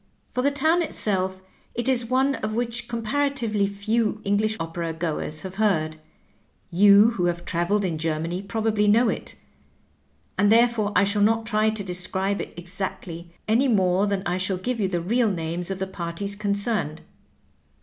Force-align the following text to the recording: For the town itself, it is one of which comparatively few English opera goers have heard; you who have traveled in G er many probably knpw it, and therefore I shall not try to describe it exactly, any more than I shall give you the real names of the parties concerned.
For 0.33 0.41
the 0.41 0.49
town 0.49 0.81
itself, 0.81 1.43
it 1.75 1.87
is 1.87 2.07
one 2.09 2.33
of 2.33 2.55
which 2.55 2.87
comparatively 2.87 3.67
few 3.67 4.19
English 4.23 4.57
opera 4.59 4.93
goers 4.93 5.43
have 5.43 5.57
heard; 5.61 5.97
you 6.71 7.11
who 7.11 7.25
have 7.25 7.45
traveled 7.45 7.85
in 7.85 7.99
G 7.99 8.09
er 8.09 8.19
many 8.19 8.41
probably 8.41 8.87
knpw 8.87 9.15
it, 9.15 9.35
and 10.39 10.51
therefore 10.51 10.91
I 10.95 11.03
shall 11.03 11.21
not 11.21 11.45
try 11.45 11.69
to 11.69 11.83
describe 11.83 12.41
it 12.41 12.51
exactly, 12.57 13.31
any 13.47 13.67
more 13.67 14.07
than 14.07 14.23
I 14.25 14.37
shall 14.37 14.57
give 14.57 14.79
you 14.79 14.87
the 14.87 15.01
real 15.01 15.29
names 15.29 15.69
of 15.69 15.77
the 15.77 15.85
parties 15.85 16.35
concerned. 16.35 17.01